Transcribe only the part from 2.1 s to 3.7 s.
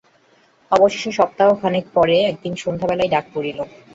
একদিন সন্ধ্যাবেলায় ডাক পড়িল।